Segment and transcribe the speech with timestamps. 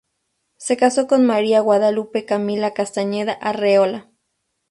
[0.57, 4.09] Se casó con María Guadalupe Camila Castañeda Arreola.